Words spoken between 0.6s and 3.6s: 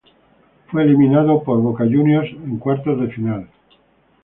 Fue eliminado por Boca Juniors en cuartos de final.